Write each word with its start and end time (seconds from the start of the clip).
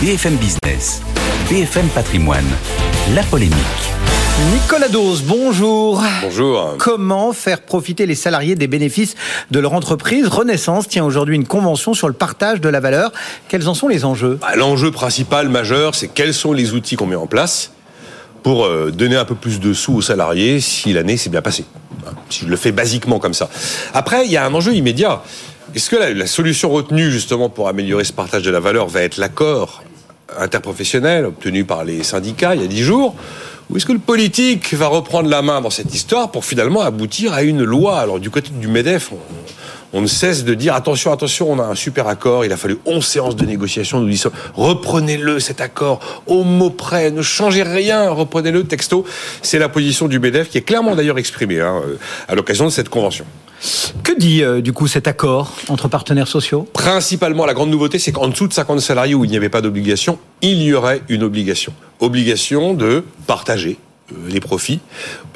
BFM 0.00 0.36
Business, 0.36 1.02
BFM 1.50 1.86
Patrimoine, 1.88 2.44
la 3.14 3.22
polémique. 3.24 3.54
Nicolas 4.52 4.88
Dose, 4.88 5.22
bonjour. 5.22 6.02
Bonjour. 6.22 6.76
Comment 6.78 7.32
faire 7.34 7.60
profiter 7.60 8.06
les 8.06 8.14
salariés 8.14 8.54
des 8.54 8.66
bénéfices 8.66 9.14
de 9.50 9.58
leur 9.58 9.74
entreprise 9.74 10.26
Renaissance 10.28 10.88
tient 10.88 11.04
aujourd'hui 11.04 11.36
une 11.36 11.46
convention 11.46 11.92
sur 11.92 12.08
le 12.08 12.14
partage 12.14 12.60
de 12.62 12.68
la 12.70 12.80
valeur. 12.80 13.12
Quels 13.48 13.68
en 13.68 13.74
sont 13.74 13.88
les 13.88 14.04
enjeux? 14.06 14.38
Bah, 14.40 14.56
L'enjeu 14.56 14.90
principal, 14.90 15.48
majeur, 15.50 15.94
c'est 15.94 16.08
quels 16.08 16.32
sont 16.32 16.52
les 16.54 16.72
outils 16.72 16.96
qu'on 16.96 17.06
met 17.06 17.16
en 17.16 17.26
place 17.26 17.72
pour 18.42 18.64
euh, 18.64 18.90
donner 18.90 19.16
un 19.16 19.26
peu 19.26 19.34
plus 19.34 19.60
de 19.60 19.74
sous 19.74 19.96
aux 19.96 20.02
salariés 20.02 20.60
si 20.60 20.94
l'année 20.94 21.18
s'est 21.18 21.28
bien 21.30 21.42
passée. 21.42 21.66
Hein, 22.06 22.12
Si 22.30 22.46
je 22.46 22.50
le 22.50 22.56
fais 22.56 22.72
basiquement 22.72 23.18
comme 23.18 23.34
ça. 23.34 23.50
Après, 23.92 24.24
il 24.24 24.32
y 24.32 24.38
a 24.38 24.46
un 24.46 24.54
enjeu 24.54 24.72
immédiat. 24.72 25.22
Est-ce 25.74 25.90
que 25.90 25.96
la, 25.96 26.14
la 26.14 26.26
solution 26.26 26.70
retenue 26.70 27.10
justement 27.12 27.50
pour 27.50 27.68
améliorer 27.68 28.04
ce 28.04 28.12
partage 28.14 28.42
de 28.42 28.50
la 28.50 28.60
valeur 28.60 28.88
va 28.88 29.02
être 29.02 29.18
l'accord? 29.18 29.82
Interprofessionnel 30.38 31.26
obtenu 31.26 31.64
par 31.64 31.84
les 31.84 32.02
syndicats 32.02 32.54
il 32.54 32.62
y 32.62 32.64
a 32.64 32.68
dix 32.68 32.82
jours 32.82 33.14
ou 33.70 33.76
est-ce 33.76 33.86
que 33.86 33.92
le 33.92 34.00
politique 34.00 34.74
va 34.74 34.88
reprendre 34.88 35.28
la 35.28 35.42
main 35.42 35.60
dans 35.60 35.70
cette 35.70 35.94
histoire 35.94 36.32
pour 36.32 36.44
finalement 36.44 36.80
aboutir 36.80 37.32
à 37.34 37.42
une 37.42 37.62
loi? 37.62 38.00
Alors 38.00 38.18
du 38.18 38.28
côté 38.28 38.50
du 38.50 38.66
MEDEF, 38.66 39.12
on, 39.92 40.00
ne 40.00 40.08
cesse 40.08 40.44
de 40.44 40.54
dire 40.54 40.74
attention, 40.74 41.12
attention, 41.12 41.52
on 41.52 41.60
a 41.60 41.62
un 41.62 41.76
super 41.76 42.08
accord, 42.08 42.44
il 42.44 42.52
a 42.52 42.56
fallu 42.56 42.78
11 42.84 43.06
séances 43.06 43.36
de 43.36 43.46
négociation, 43.46 44.00
nous 44.00 44.08
disons 44.08 44.32
reprenez-le 44.56 45.38
cet 45.38 45.60
accord 45.60 46.00
au 46.26 46.42
mot 46.42 46.70
près, 46.70 47.12
ne 47.12 47.22
changez 47.22 47.62
rien, 47.62 48.10
reprenez-le 48.10 48.64
texto. 48.64 49.04
C'est 49.40 49.60
la 49.60 49.68
position 49.68 50.08
du 50.08 50.18
MEDEF 50.18 50.48
qui 50.48 50.58
est 50.58 50.62
clairement 50.62 50.96
d'ailleurs 50.96 51.18
exprimée 51.18 51.60
hein, 51.60 51.80
à 52.26 52.34
l'occasion 52.34 52.64
de 52.64 52.70
cette 52.70 52.88
convention. 52.88 53.24
Que 54.02 54.18
dit 54.18 54.42
euh, 54.42 54.60
du 54.60 54.72
coup 54.72 54.86
cet 54.86 55.06
accord 55.06 55.54
entre 55.68 55.88
partenaires 55.88 56.28
sociaux? 56.28 56.68
Principalement, 56.72 57.46
la 57.46 57.54
grande 57.54 57.70
nouveauté, 57.70 57.98
c'est 57.98 58.12
qu'en 58.12 58.28
dessous 58.28 58.48
de 58.48 58.52
50 58.52 58.80
salariés 58.80 59.14
où 59.14 59.24
il 59.24 59.30
n'y 59.30 59.36
avait 59.36 59.48
pas 59.48 59.60
d'obligation, 59.60 60.18
il 60.42 60.62
y 60.62 60.72
aurait 60.72 61.02
une 61.08 61.22
obligation. 61.22 61.72
Obligation 62.00 62.74
de 62.74 63.04
partager 63.26 63.76
euh, 64.12 64.14
les 64.28 64.40
profits. 64.40 64.80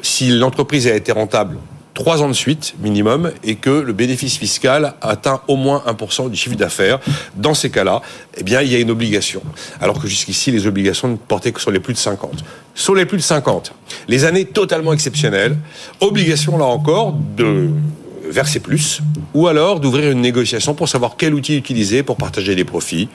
Si 0.01 0.29
l'entreprise 0.29 0.87
a 0.87 0.95
été 0.95 1.11
rentable 1.11 1.57
trois 1.95 2.21
ans 2.21 2.27
de 2.27 2.33
suite 2.33 2.75
minimum 2.79 3.31
et 3.43 3.55
que 3.55 3.69
le 3.69 3.93
bénéfice 3.93 4.37
fiscal 4.37 4.93
atteint 5.01 5.41
au 5.47 5.55
moins 5.55 5.81
1% 5.87 6.29
du 6.29 6.35
chiffre 6.35 6.55
d'affaires. 6.55 6.99
Dans 7.35 7.53
ces 7.55 7.71
cas-là, 7.71 8.01
eh 8.37 8.43
bien, 8.43 8.61
il 8.61 8.71
y 8.71 8.75
a 8.75 8.79
une 8.79 8.91
obligation. 8.91 9.41
Alors 9.79 9.99
que 9.99 10.07
jusqu'ici, 10.07 10.51
les 10.51 10.67
obligations 10.67 11.07
ne 11.07 11.15
portaient 11.15 11.53
que 11.53 11.61
sur 11.61 11.71
les 11.71 11.79
plus 11.79 11.93
de 11.93 11.97
50. 11.97 12.43
Sur 12.75 12.93
les 12.93 13.05
plus 13.05 13.17
de 13.17 13.23
50, 13.23 13.71
les 14.09 14.25
années 14.25 14.45
totalement 14.45 14.91
exceptionnelles, 14.91 15.57
obligation 16.01 16.57
là 16.57 16.65
encore 16.65 17.15
de 17.37 17.69
verser 18.29 18.59
plus, 18.59 19.01
ou 19.33 19.47
alors 19.47 19.79
d'ouvrir 19.79 20.11
une 20.11 20.21
négociation 20.21 20.73
pour 20.73 20.89
savoir 20.89 21.15
quel 21.17 21.33
outil 21.33 21.57
utiliser 21.57 22.03
pour 22.03 22.17
partager 22.17 22.55
les 22.55 22.63
profits, 22.63 23.09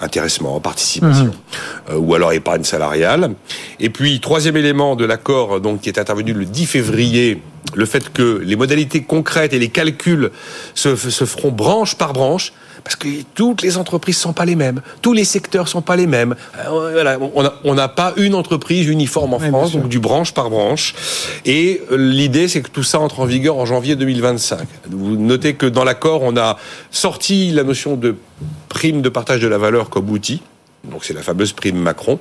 intéressement, 0.00 0.58
participation, 0.60 1.26
euh, 1.26 1.73
ou 1.92 2.14
alors 2.14 2.32
épargne 2.32 2.64
salariale. 2.64 3.34
Et 3.80 3.90
puis, 3.90 4.20
troisième 4.20 4.56
élément 4.56 4.96
de 4.96 5.04
l'accord 5.04 5.60
donc 5.60 5.82
qui 5.82 5.88
est 5.88 5.98
intervenu 5.98 6.32
le 6.32 6.44
10 6.44 6.66
février, 6.66 7.42
le 7.74 7.86
fait 7.86 8.12
que 8.12 8.40
les 8.44 8.56
modalités 8.56 9.02
concrètes 9.02 9.52
et 9.52 9.58
les 9.58 9.68
calculs 9.68 10.30
se, 10.74 10.96
se 10.96 11.24
feront 11.24 11.50
branche 11.50 11.96
par 11.96 12.12
branche, 12.12 12.52
parce 12.84 12.96
que 12.96 13.08
toutes 13.34 13.62
les 13.62 13.78
entreprises 13.78 14.18
sont 14.18 14.34
pas 14.34 14.44
les 14.44 14.56
mêmes, 14.56 14.82
tous 15.00 15.14
les 15.14 15.24
secteurs 15.24 15.68
sont 15.68 15.80
pas 15.80 15.96
les 15.96 16.06
mêmes. 16.06 16.36
Euh, 16.58 16.90
voilà, 16.92 17.18
on 17.64 17.74
n'a 17.74 17.88
pas 17.88 18.12
une 18.16 18.34
entreprise 18.34 18.86
uniforme 18.88 19.34
en 19.34 19.38
Oui, 19.38 19.48
France, 19.48 19.72
donc 19.72 19.88
du 19.88 19.98
branche 19.98 20.34
par 20.34 20.50
branche. 20.50 20.94
Et 21.46 21.80
euh, 21.90 21.96
l'idée, 21.96 22.46
c'est 22.46 22.60
que 22.60 22.68
tout 22.68 22.82
ça 22.82 23.00
entre 23.00 23.20
en 23.20 23.24
vigueur 23.24 23.56
en 23.56 23.64
janvier 23.64 23.96
2025. 23.96 24.68
Vous 24.90 25.16
notez 25.16 25.54
que 25.54 25.66
dans 25.66 25.84
l'accord, 25.84 26.22
on 26.22 26.36
a 26.36 26.58
sorti 26.90 27.50
la 27.52 27.64
notion 27.64 27.96
de 27.96 28.16
prime 28.68 29.00
de 29.00 29.08
partage 29.08 29.40
de 29.40 29.48
la 29.48 29.58
valeur 29.58 29.88
comme 29.88 30.10
outil. 30.10 30.42
Donc 30.90 31.04
c'est 31.04 31.14
la 31.14 31.22
fameuse 31.22 31.52
prime 31.52 31.76
Macron. 31.76 32.18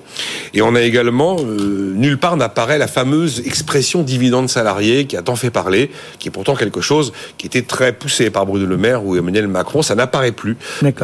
Et 0.54 0.62
on 0.62 0.76
a 0.76 0.82
également, 0.82 1.38
euh, 1.40 1.94
nulle 1.96 2.18
part 2.18 2.38
n'apparaît 2.38 2.78
la 2.78 2.88
fameuse 2.88 3.42
expression 3.46 4.04
dividende 4.04 4.50
salarié 4.50 5.06
qui 5.06 5.18
a 5.18 5.22
tant 5.22 5.36
fait 5.36 5.50
parler, 5.50 5.92
qui 6.20 6.30
est 6.30 6.32
pourtant 6.32 6.56
quelque 6.56 6.82
chose 6.82 7.14
qui 7.38 7.46
était 7.46 7.62
très 7.62 7.94
poussé 7.94 8.30
par 8.30 8.46
Bruno 8.46 8.66
Le 8.66 8.78
Maire 8.78 9.06
ou 9.06 9.16
Emmanuel 9.16 9.48
Macron. 9.48 9.82
Ça 9.82 9.96
n'apparaît 9.96 10.32
plus 10.32 10.58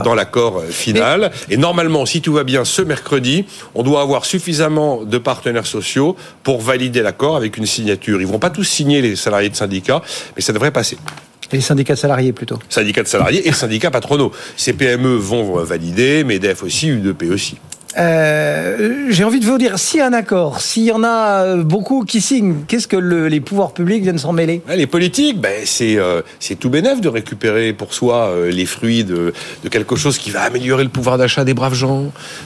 dans 0.03 0.16
l'accord 0.16 0.59
euh, 0.59 0.68
final. 0.68 1.31
Et 1.50 1.58
normalement, 1.58 2.06
si 2.06 2.22
tout 2.22 2.34
va 2.34 2.44
bien 2.44 2.66
ce 2.66 2.81
mercredi, 2.81 3.46
on 3.76 3.84
doit 3.84 4.02
avoir 4.02 4.26
suffisamment 4.26 5.03
de 5.03 5.18
partenaires 5.18 5.68
sociaux 5.68 6.16
pour 6.44 6.62
valider 6.62 7.02
l'accord 7.02 7.36
avec 7.36 7.58
une 7.58 7.66
signature. 7.66 8.22
Ils 8.22 8.28
vont 8.28 8.40
pas 8.40 8.50
tous 8.50 8.64
signer 8.64 9.02
les 9.02 9.16
salariés 9.16 9.50
de 9.50 9.56
syndicats, 9.56 10.02
mais 10.36 10.41
ça 10.41 10.53
devrait 10.53 10.72
passer. 10.72 10.97
Les 11.52 11.62
syndicats 11.62 11.96
salariés 11.96 12.32
plutôt. 12.32 12.60
Syndicats 12.70 13.04
de 13.04 13.08
salariés 13.08 13.48
et 13.48 13.52
syndicats 13.52 13.92
patronaux. 13.92 14.32
Ces 14.56 14.74
PME 14.74 15.16
vont 15.16 15.64
valider, 15.64 16.24
MEDEF 16.24 16.64
aussi, 16.64 16.90
UDP 16.90 17.24
aussi. 17.32 17.58
Euh, 17.98 19.08
J'ai 19.10 19.24
envie 19.24 19.40
de 19.40 19.46
vous 19.46 19.58
dire, 19.58 19.80
s'il 19.80 20.00
y 20.00 20.02
a 20.02 20.06
un 20.06 20.14
accord, 20.14 20.62
s'il 20.62 20.84
y 20.84 20.92
en 20.92 21.04
a 21.04 21.44
euh, 21.44 21.64
beaucoup 21.64 22.06
qui 22.06 22.22
signent, 22.22 22.56
qu'est-ce 22.68 22.88
que 22.88 22.96
le- 22.96 23.28
les 23.28 23.40
pouvoirs 23.42 23.72
publics 23.72 24.04
viennent 24.04 24.20
s'en 24.20 24.32
mêler? 24.32 24.62
Les 24.76 24.86
politiques, 24.86 25.40
ben, 25.42 25.62
c'est 25.66 25.98
euh, 25.98 26.22
c'est 26.40 26.56
tout 26.56 26.70
bénef 26.70 27.02
de 27.02 27.10
récupérer 27.10 27.74
pour 27.74 27.94
soi 27.94 28.32
les 28.50 28.66
fruits 28.66 29.04
de, 29.04 29.34
quelque 29.72 29.96
chose 29.96 30.18
qui 30.18 30.30
va 30.30 30.42
améliorer 30.42 30.84
le 30.84 30.90
pouvoir 30.90 31.18
d'achat 31.18 31.44
des 31.44 31.54
braves 31.56 31.74
gens, 31.74 32.06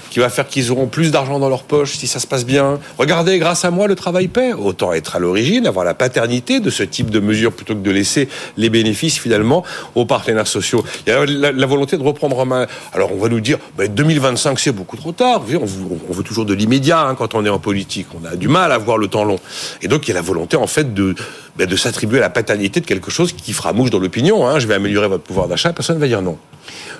qui 0.09 0.19
va 0.19 0.29
faire 0.29 0.47
qu'ils 0.47 0.71
auront 0.71 0.87
plus 0.87 1.11
d'argent 1.11 1.39
dans 1.39 1.49
leur 1.49 1.63
poche 1.63 1.93
si 1.97 2.07
ça 2.07 2.19
se 2.19 2.27
passe 2.27 2.45
bien. 2.45 2.79
Regardez, 2.97 3.37
grâce 3.37 3.65
à 3.65 3.71
moi, 3.71 3.87
le 3.87 3.95
travail 3.95 4.29
paie. 4.29 4.53
Autant 4.53 4.93
être 4.93 5.15
à 5.17 5.19
l'origine, 5.19 5.67
avoir 5.67 5.83
la 5.83 5.93
paternité 5.93 6.61
de 6.61 6.69
ce 6.69 6.83
type 6.83 7.09
de 7.09 7.19
mesures 7.19 7.51
plutôt 7.51 7.73
que 7.75 7.81
de 7.81 7.91
laisser 7.91 8.29
les 8.57 8.69
bénéfices 8.69 9.19
finalement 9.19 9.63
aux 9.95 10.05
partenaires 10.05 10.47
sociaux. 10.47 10.83
Il 11.05 11.11
y 11.11 11.15
a 11.15 11.25
la, 11.25 11.65
volonté 11.65 11.97
de 11.97 12.03
reprendre 12.03 12.39
en 12.39 12.45
main. 12.45 12.67
Alors 12.93 13.11
on 13.13 13.17
va 13.17 13.27
nous 13.27 13.39
dire, 13.41 13.57
ben, 13.77 13.93
2025 13.93 14.59
c'est 14.59 14.71
beaucoup 14.71 14.95
trop 14.97 15.11
tard. 15.11 15.32
On, 15.35 16.13
veut- 16.13 16.23
toujours 16.23 16.45
de 16.45 16.53
l'immédiat 16.53 17.01
hein, 17.01 17.15
quand 17.15 17.35
on 17.35 17.45
est 17.45 17.49
en 17.49 17.59
politique. 17.59 18.07
On 18.19 18.25
a 18.25 18.35
du 18.35 18.47
mal 18.47 18.71
à 18.71 18.77
voir 18.77 18.97
le 18.97 19.07
temps 19.07 19.23
long. 19.23 19.39
Et 19.81 19.87
donc 19.87 20.07
il 20.07 20.09
y 20.09 20.11
a 20.11 20.15
la 20.15 20.21
volonté 20.21 20.57
en 20.57 20.67
fait 20.67 20.93
de, 20.93 21.15
ben, 21.57 21.67
de 21.67 21.75
s'attribuer 21.75 22.19
la 22.19 22.29
paternité 22.29 22.79
de 22.79 22.85
quelque 22.85 23.11
chose 23.11 23.33
qui 23.33 23.53
fera 23.53 23.73
mouche 23.73 23.89
dans 23.89 23.99
l'opinion. 23.99 24.47
Hein. 24.47 24.59
Je 24.59 24.67
vais 24.67 24.75
améliorer 24.75 25.07
votre 25.07 25.23
pouvoir 25.23 25.47
d'achat, 25.47 25.73
personne 25.73 25.95
ne 25.95 26.01
va 26.01 26.07
dire 26.07 26.21
non. 26.21 26.37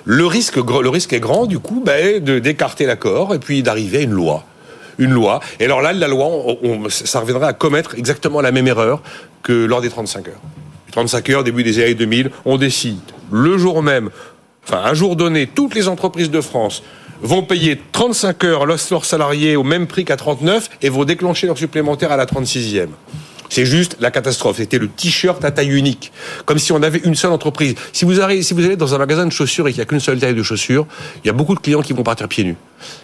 Le 0.04 0.26
risque, 0.26 0.56
le 0.56 0.88
risque 0.88 1.12
est 1.12 1.20
grand 1.20 1.46
du 1.46 1.58
coup 1.58 1.82
ben, 1.84 2.18
d'écarter 2.20 2.86
l'accord 2.86 3.34
et 3.34 3.38
puis 3.38 3.62
d'arriver 3.62 3.98
à 3.98 4.02
une 4.02 4.12
loi. 4.12 4.44
Une 4.98 5.12
loi. 5.12 5.40
Et 5.58 5.64
alors 5.64 5.82
là, 5.82 5.92
la 5.92 6.06
loi, 6.06 6.28
ça 6.88 7.20
reviendrait 7.20 7.48
à 7.48 7.52
commettre 7.52 7.96
exactement 7.96 8.40
la 8.40 8.52
même 8.52 8.68
erreur 8.68 9.02
que 9.42 9.52
lors 9.52 9.80
des 9.80 9.90
35 9.90 10.28
heures. 10.28 10.40
Les 10.86 10.92
35 10.92 11.30
heures, 11.30 11.44
début 11.44 11.64
des 11.64 11.82
années 11.82 11.94
2000, 11.94 12.30
on 12.44 12.58
décide 12.58 12.98
le 13.32 13.58
jour 13.58 13.82
même, 13.82 14.10
enfin 14.66 14.82
un 14.84 14.94
jour 14.94 15.16
donné, 15.16 15.46
toutes 15.46 15.74
les 15.74 15.88
entreprises 15.88 16.30
de 16.30 16.40
France 16.40 16.82
vont 17.24 17.42
payer 17.42 17.80
35 17.92 18.44
heures 18.44 18.66
leurs 18.66 19.04
salariés 19.04 19.56
au 19.56 19.64
même 19.64 19.86
prix 19.86 20.04
qu'à 20.04 20.16
39 20.16 20.68
et 20.82 20.88
vont 20.90 21.04
déclencher 21.04 21.46
leur 21.46 21.58
supplémentaire 21.58 22.12
à 22.12 22.16
la 22.16 22.26
36e. 22.26 22.88
C'est 23.48 23.66
juste 23.66 23.96
la 24.00 24.10
catastrophe. 24.10 24.56
C'était 24.56 24.78
le 24.78 24.88
t-shirt 24.88 25.44
à 25.44 25.50
taille 25.50 25.70
unique. 25.70 26.12
Comme 26.44 26.58
si 26.58 26.72
on 26.72 26.82
avait 26.82 26.98
une 27.04 27.14
seule 27.14 27.30
entreprise. 27.30 27.74
Si 27.92 28.04
vous, 28.04 28.20
allez, 28.20 28.42
si 28.42 28.52
vous 28.52 28.64
allez 28.64 28.76
dans 28.76 28.94
un 28.94 28.98
magasin 28.98 29.26
de 29.26 29.30
chaussures 29.30 29.68
et 29.68 29.70
qu'il 29.70 29.78
n'y 29.78 29.82
a 29.82 29.86
qu'une 29.86 30.00
seule 30.00 30.18
taille 30.18 30.34
de 30.34 30.42
chaussures, 30.42 30.86
il 31.22 31.26
y 31.28 31.30
a 31.30 31.32
beaucoup 31.32 31.54
de 31.54 31.60
clients 31.60 31.82
qui 31.82 31.92
vont 31.92 32.02
partir 32.02 32.26
pieds 32.26 32.44
nus. 32.44 32.56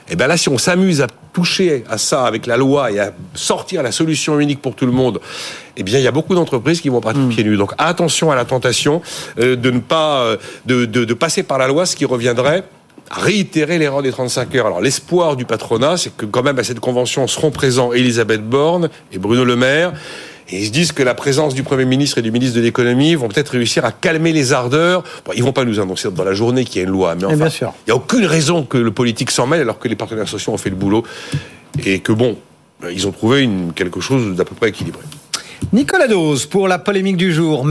Et 0.08 0.16
bien 0.16 0.26
là, 0.26 0.36
si 0.36 0.48
on 0.48 0.58
s'amuse 0.58 1.02
à 1.02 1.06
toucher 1.32 1.84
à 1.88 1.98
ça 1.98 2.24
avec 2.24 2.46
la 2.46 2.56
loi 2.56 2.90
et 2.90 2.98
à 2.98 3.12
sortir 3.34 3.82
la 3.82 3.92
solution 3.92 4.40
unique 4.40 4.60
pour 4.60 4.74
tout 4.74 4.86
le 4.86 4.92
monde, 4.92 5.20
eh 5.76 5.82
bien, 5.82 5.98
il 5.98 6.04
y 6.04 6.08
a 6.08 6.12
beaucoup 6.12 6.34
d'entreprises 6.34 6.80
qui 6.80 6.88
vont 6.88 7.00
partir 7.00 7.26
pieds 7.28 7.44
nus. 7.44 7.56
Donc, 7.56 7.72
attention 7.78 8.30
à 8.30 8.34
la 8.34 8.44
tentation 8.44 9.02
euh, 9.38 9.56
de 9.56 9.70
ne 9.70 9.78
pas, 9.78 10.22
euh, 10.22 10.36
de, 10.66 10.84
de, 10.84 11.04
de 11.04 11.14
passer 11.14 11.42
par 11.42 11.58
la 11.58 11.68
loi, 11.68 11.86
ce 11.86 11.94
qui 11.94 12.04
reviendrait 12.04 12.64
réitérer 13.10 13.78
l'erreur 13.78 14.02
des 14.02 14.12
35 14.12 14.54
heures. 14.54 14.66
Alors 14.66 14.80
l'espoir 14.80 15.36
du 15.36 15.44
patronat, 15.44 15.96
c'est 15.96 16.16
que 16.16 16.26
quand 16.26 16.42
même 16.42 16.58
à 16.58 16.64
cette 16.64 16.80
convention 16.80 17.26
seront 17.26 17.50
présents 17.50 17.92
Elisabeth 17.92 18.42
Borne 18.42 18.88
et 19.12 19.18
Bruno 19.18 19.44
Le 19.44 19.56
Maire. 19.56 19.92
Et 20.52 20.58
ils 20.58 20.66
se 20.66 20.72
disent 20.72 20.92
que 20.92 21.04
la 21.04 21.14
présence 21.14 21.54
du 21.54 21.62
Premier 21.62 21.84
ministre 21.84 22.18
et 22.18 22.22
du 22.22 22.32
ministre 22.32 22.56
de 22.56 22.60
l'économie 22.60 23.14
vont 23.14 23.28
peut-être 23.28 23.50
réussir 23.50 23.84
à 23.84 23.92
calmer 23.92 24.32
les 24.32 24.52
ardeurs. 24.52 25.04
Bon, 25.24 25.32
ils 25.36 25.44
vont 25.44 25.52
pas 25.52 25.64
nous 25.64 25.78
annoncer 25.78 26.10
dans 26.10 26.24
la 26.24 26.34
journée 26.34 26.64
qu'il 26.64 26.80
y 26.80 26.84
a 26.84 26.88
une 26.88 26.92
loi, 26.92 27.14
mais 27.14 27.24
enfin, 27.24 27.36
bien 27.36 27.50
sûr. 27.50 27.72
il 27.86 27.90
n'y 27.90 27.92
a 27.92 27.96
aucune 27.96 28.24
raison 28.24 28.64
que 28.64 28.76
le 28.76 28.90
politique 28.90 29.30
s'en 29.30 29.46
mêle 29.46 29.60
alors 29.60 29.78
que 29.78 29.86
les 29.86 29.94
partenaires 29.94 30.28
sociaux 30.28 30.52
ont 30.52 30.58
fait 30.58 30.70
le 30.70 30.76
boulot 30.76 31.04
et 31.84 32.00
que 32.00 32.10
bon, 32.10 32.36
ils 32.90 33.06
ont 33.06 33.12
trouvé 33.12 33.42
une, 33.42 33.72
quelque 33.72 34.00
chose 34.00 34.34
d'à 34.34 34.44
peu 34.44 34.56
près 34.56 34.70
équilibré. 34.70 35.02
Nicolas 35.72 36.08
Dose 36.08 36.46
pour 36.46 36.66
la 36.66 36.78
polémique 36.78 37.16
du 37.16 37.32
jour. 37.32 37.64